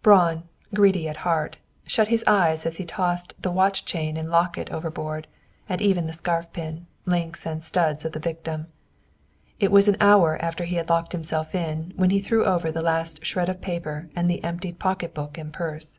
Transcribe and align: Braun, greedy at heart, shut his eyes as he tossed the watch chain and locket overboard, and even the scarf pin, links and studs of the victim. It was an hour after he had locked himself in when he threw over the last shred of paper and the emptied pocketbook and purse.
Braun, 0.00 0.44
greedy 0.72 1.08
at 1.08 1.16
heart, 1.26 1.56
shut 1.88 2.06
his 2.06 2.22
eyes 2.24 2.64
as 2.66 2.76
he 2.76 2.84
tossed 2.84 3.34
the 3.42 3.50
watch 3.50 3.84
chain 3.84 4.16
and 4.16 4.30
locket 4.30 4.70
overboard, 4.70 5.26
and 5.68 5.80
even 5.82 6.06
the 6.06 6.12
scarf 6.12 6.46
pin, 6.52 6.86
links 7.04 7.44
and 7.44 7.64
studs 7.64 8.04
of 8.04 8.12
the 8.12 8.20
victim. 8.20 8.68
It 9.58 9.72
was 9.72 9.88
an 9.88 9.96
hour 10.00 10.40
after 10.40 10.66
he 10.66 10.76
had 10.76 10.88
locked 10.88 11.10
himself 11.10 11.52
in 11.52 11.94
when 11.96 12.10
he 12.10 12.20
threw 12.20 12.44
over 12.44 12.70
the 12.70 12.80
last 12.80 13.24
shred 13.26 13.48
of 13.48 13.60
paper 13.60 14.08
and 14.14 14.30
the 14.30 14.44
emptied 14.44 14.78
pocketbook 14.78 15.36
and 15.36 15.52
purse. 15.52 15.98